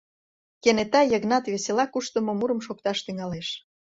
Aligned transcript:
Кенета 0.61 1.01
Йыгнат 1.11 1.45
весела 1.53 1.85
куштымо 1.87 2.33
мурым 2.39 2.59
шокташ 2.65 2.97
тӱҥалеш. 3.05 3.47